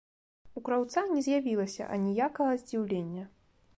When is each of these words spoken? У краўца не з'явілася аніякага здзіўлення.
У 0.61 0.63
краўца 0.69 1.03
не 1.11 1.21
з'явілася 1.27 1.91
аніякага 1.99 2.57
здзіўлення. 2.63 3.29